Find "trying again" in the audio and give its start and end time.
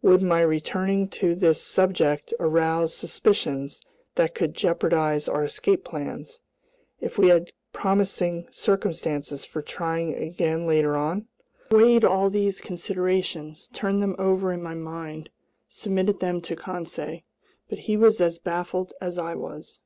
9.60-10.68